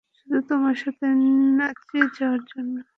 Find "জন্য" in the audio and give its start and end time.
2.45-2.75